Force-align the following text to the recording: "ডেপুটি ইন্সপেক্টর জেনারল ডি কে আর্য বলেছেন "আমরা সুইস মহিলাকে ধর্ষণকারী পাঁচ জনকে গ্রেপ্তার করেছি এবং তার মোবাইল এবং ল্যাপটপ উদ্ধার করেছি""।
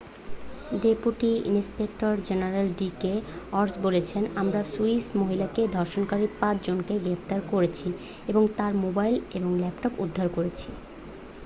"ডেপুটি 0.81 1.31
ইন্সপেক্টর 1.49 2.13
জেনারল 2.27 2.67
ডি 2.75 2.89
কে 2.99 3.13
আর্য 3.53 3.73
বলেছেন 3.81 4.23
"আমরা 4.35 4.61
সুইস 4.65 5.05
মহিলাকে 5.15 5.61
ধর্ষণকারী 5.69 6.27
পাঁচ 6.39 6.57
জনকে 6.63 6.93
গ্রেপ্তার 6.99 7.39
করেছি 7.51 7.87
এবং 8.27 8.43
তার 8.57 8.73
মোবাইল 8.83 9.15
এবং 9.37 9.51
ল্যাপটপ 9.55 9.93
উদ্ধার 9.99 10.27
করেছি""। 10.29 10.69